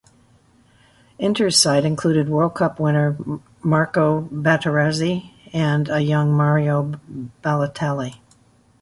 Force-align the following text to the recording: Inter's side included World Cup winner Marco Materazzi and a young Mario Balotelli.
Inter's 1.19 1.59
side 1.59 1.85
included 1.85 2.27
World 2.27 2.55
Cup 2.55 2.79
winner 2.79 3.15
Marco 3.61 4.21
Materazzi 4.33 5.29
and 5.53 5.89
a 5.89 6.01
young 6.01 6.35
Mario 6.35 6.99
Balotelli. 7.43 8.15